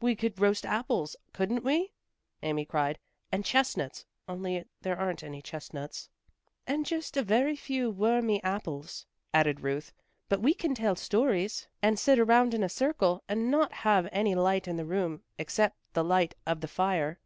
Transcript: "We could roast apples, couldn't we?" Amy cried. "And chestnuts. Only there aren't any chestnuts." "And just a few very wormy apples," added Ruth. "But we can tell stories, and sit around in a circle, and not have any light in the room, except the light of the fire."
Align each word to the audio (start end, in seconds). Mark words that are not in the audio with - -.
"We 0.00 0.16
could 0.16 0.40
roast 0.40 0.64
apples, 0.64 1.16
couldn't 1.34 1.62
we?" 1.62 1.92
Amy 2.42 2.64
cried. 2.64 2.98
"And 3.30 3.44
chestnuts. 3.44 4.06
Only 4.26 4.64
there 4.80 4.98
aren't 4.98 5.22
any 5.22 5.42
chestnuts." 5.42 6.08
"And 6.66 6.86
just 6.86 7.14
a 7.14 7.20
few 7.56 7.90
very 7.90 7.90
wormy 7.94 8.42
apples," 8.42 9.04
added 9.34 9.60
Ruth. 9.60 9.92
"But 10.30 10.40
we 10.40 10.54
can 10.54 10.74
tell 10.74 10.96
stories, 10.96 11.68
and 11.82 11.98
sit 11.98 12.18
around 12.18 12.54
in 12.54 12.62
a 12.62 12.70
circle, 12.70 13.22
and 13.28 13.50
not 13.50 13.70
have 13.84 14.08
any 14.12 14.34
light 14.34 14.66
in 14.66 14.76
the 14.78 14.86
room, 14.86 15.20
except 15.36 15.76
the 15.92 16.02
light 16.02 16.34
of 16.46 16.62
the 16.62 16.68
fire." 16.68 17.20